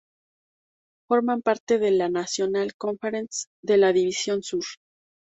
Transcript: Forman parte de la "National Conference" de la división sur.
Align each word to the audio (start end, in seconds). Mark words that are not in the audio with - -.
Forman 1.07 1.43
parte 1.43 1.77
de 1.77 1.91
la 1.91 2.09
"National 2.09 2.73
Conference" 2.75 3.45
de 3.61 3.77
la 3.77 3.93
división 3.93 4.41
sur. 4.41 4.63